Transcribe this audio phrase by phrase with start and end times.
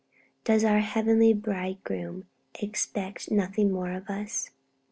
[0.45, 2.25] Does our heavenly Bridegroom
[2.59, 4.49] expect nothing more of us?